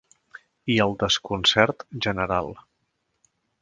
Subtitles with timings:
[0.75, 2.53] I el desconcert general.